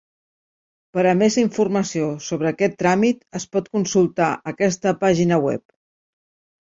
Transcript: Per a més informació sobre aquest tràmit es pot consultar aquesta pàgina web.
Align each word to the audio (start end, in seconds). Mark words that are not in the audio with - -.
Per 0.95 1.03
a 1.09 1.11
més 1.17 1.35
informació 1.41 2.07
sobre 2.29 2.51
aquest 2.51 2.75
tràmit 2.85 3.21
es 3.41 3.47
pot 3.57 3.69
consultar 3.77 4.31
aquesta 4.53 4.95
pàgina 5.05 5.41
web. 5.49 5.63